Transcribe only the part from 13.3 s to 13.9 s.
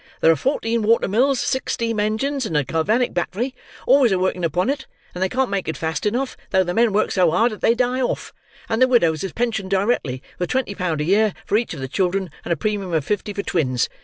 for twins.